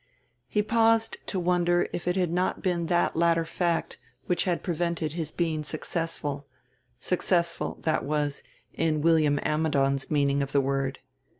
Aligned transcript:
He 0.47 0.63
paused 0.63 1.17
to 1.27 1.39
wonder 1.39 1.87
if 1.93 2.07
it 2.07 2.15
had 2.15 2.31
not 2.31 2.63
been 2.63 2.87
that 2.87 3.15
latter 3.15 3.45
fact 3.45 3.99
which 4.25 4.45
had 4.45 4.63
prevented 4.63 5.13
his 5.13 5.31
being 5.31 5.63
successful 5.63 6.47
successful, 6.97 7.77
that 7.81 8.03
was, 8.03 8.41
in 8.73 9.01
William 9.03 9.39
Ammidon's 9.43 10.09
meaning 10.09 10.41
of 10.41 10.53
the 10.53 10.59
word. 10.61 10.97